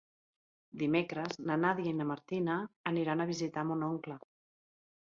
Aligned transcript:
Dimecres 0.83 1.37
na 1.51 1.59
Nàdia 1.67 1.93
i 1.93 1.99
na 1.99 2.09
Martina 2.13 2.57
aniran 2.95 3.23
a 3.23 3.31
visitar 3.37 3.71
mon 3.71 3.89
oncle. 3.93 4.23